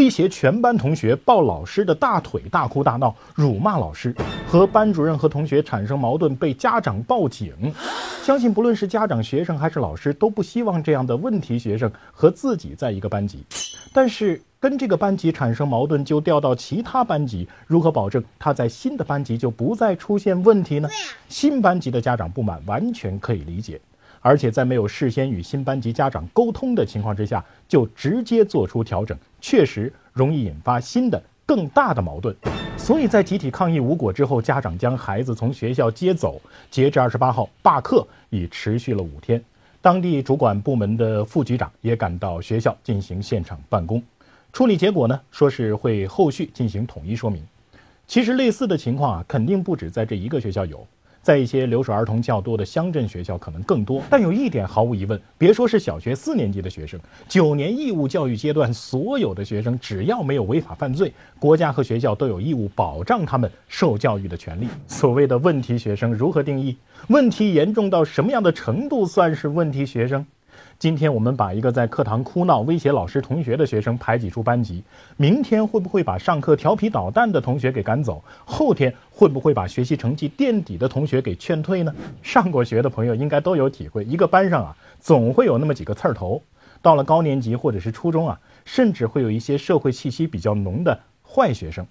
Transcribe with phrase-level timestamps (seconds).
[0.00, 4.16] 威胁全班同学抱老师的大腿，大哭大闹，辱骂老师，
[4.48, 7.52] 和班主任和同学产生矛盾，被家长报警。
[8.22, 13.44] 相信不论是家长、学生还是老师，都不希望这样的问题学生和自己在一个班级。
[13.92, 20.88] 但是跟这个班级产生矛盾，就调到其他班级，如何保证他在新的班级就不再出现问题呢？
[21.28, 23.78] 新班级的家长不满，完全可以理解。
[24.20, 32.36] 而且在没有事先与新班级家长沟通的情况之下，就直接做出调整，确实容易引发新的更大的矛盾。
[32.76, 36.40] 所以在集体抗议无果之后，家长将孩子从学校接走。
[36.70, 39.42] 截至二十八号，罢课已持续了五天。
[39.82, 44.02] 当地主管部门的副局长也赶到学校进行现场办公。
[44.52, 47.42] 处理结果呢，说是会后续进行统一说明。
[48.06, 50.86] 其实类似的情况啊，肯定不止在这一个学校有。
[51.22, 54.02] 在一些留守儿童较多的乡镇学校，可能更多。
[54.08, 56.98] 但有一点毫无疑问，别说是小学四年级的学生，
[57.28, 64.66] 九年义务教育阶段，所有的学生只要没有违法犯罪，国家和学校都有义务保障他们受教育的权利。
[64.86, 66.76] 所谓的问题学生如何定义？
[67.08, 70.24] 问题严重到什么样的程度算是问题学生？
[70.80, 74.82] 今天我们把一个在课堂哭闹、威胁老师、同学的学生排挤出班级，
[75.18, 78.24] 明天会不会把上课调皮捣蛋的同学给赶走？
[78.46, 81.94] 后天会不会把学习成绩垫底的同学给劝退呢？
[82.22, 86.42] 上过学的朋友应该都有体会，一个班上啊，总会有那么几个刺儿头。
[86.80, 91.86] 到了高年级或者是初中啊，甚至会有一些社会气息比较浓的坏学生。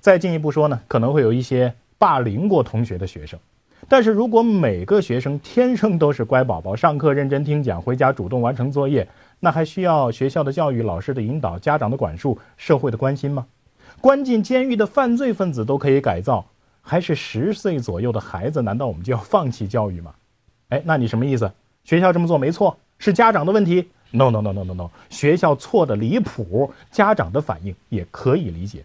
[0.00, 3.38] 再进一步说呢，可能会有一些霸凌过同学的学生。
[3.88, 9.06] 但是如果每个学生天生都是乖宝宝，上课认真听讲，回家主动完成作业，
[9.40, 13.46] 那还需要学校的教育、老师的引导、家长的管束、社会的关心吗？
[14.00, 16.46] 关进监狱的犯罪分子都可以改造，
[16.80, 18.62] 还是十岁左右的孩子？
[18.62, 20.14] 难道我们就要放弃教育吗？
[20.70, 21.52] 哎，那你什么意思？
[21.84, 28.84] 学校这么做没错，是家长的问题？No No No No No No，学校错的离谱，家长的反应也可以理解。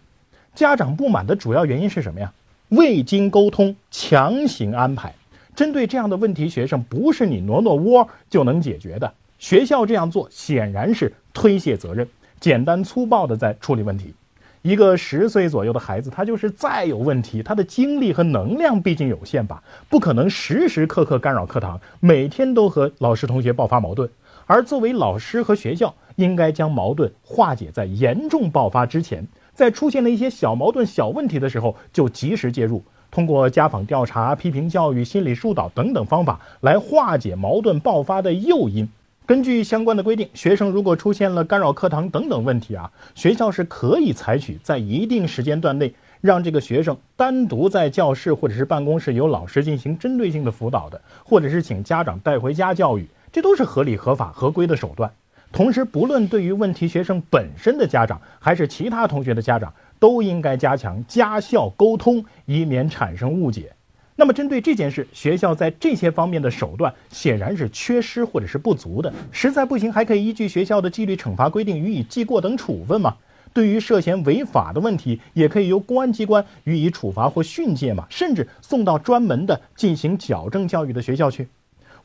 [0.54, 2.32] 家长不满的主要原因是什么呀？
[2.70, 5.14] 未经沟通强行安排，
[5.56, 9.12] 针对这样的问题学生，不是你挪挪窝就能解决的。
[9.38, 12.06] 学校这样做显然是推卸责任，
[12.40, 14.12] 简单粗暴的在处理问题。
[14.60, 24.10] 一个十岁左右的孩子，他就是再有问题，他的精力和能量毕竟有限吧，不可能时时刻刻干扰课堂，每天都和老师同学爆发矛盾。
[24.46, 29.26] 而作为老师和学校，应该将矛盾化解在严重爆发之前。
[29.58, 32.80] 在出现了一些小矛盾、小问题的时候，就及时介入，
[33.10, 38.88] 通过家访调查、批评教育、心理疏导等等方法来化解矛盾爆发的诱因。
[39.26, 55.10] 根据相关的规定，学生如果出现了干扰课堂等等问题啊，学校是可以采取在一定时间段内让这个学生单独在教室或者是办公室由老师进行针对性的辅导的，或者是请家长带回家教育，这都是合理、合法、合规的手段。
[55.50, 63.72] 同时，不论对于问题学生本身的家长，还是其他同学的家长，都应该加强家校沟通，以免产生误解。
[64.14, 69.12] 那么，针对这件事，学校在这些方面的手段显然是缺失或者是不足的。
[69.32, 73.16] 实在不行，还可以依据学校的纪律惩罚规定予以记过等处分嘛。
[73.54, 81.48] 对于涉嫌违法的问题，也可以由公安机关予以处罚或训诫嘛，甚至送到专门的进行矫正教育的学校去。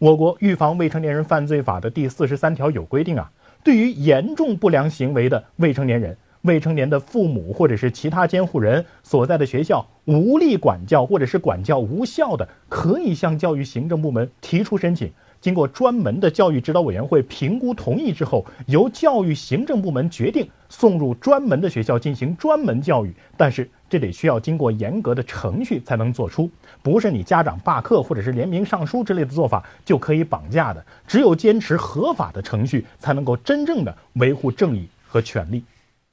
[0.03, 3.31] 我国预防未成年人犯罪法的第四十三条有规定啊，
[3.63, 15.09] 对于严重不良行为的未成年人、未成年的父母或者是其他监护人所在的学校无力管教或者是管教无效的，可以向教育行政部门提出申请。
[15.43, 23.13] 经过专门的教育指导委员会评估同意之后，由教育行政部门决定送入专门的学校进行专门教育。
[23.35, 26.49] 但是这得需要经过严格的程序才能做出，
[26.81, 30.81] 不是你家长罢课或者是联名上书之类的做法就可以绑架的。
[31.05, 35.61] 只有坚持合法的程序，才能够真正的维护正义和权利。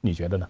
[0.01, 0.45] 你觉得呢？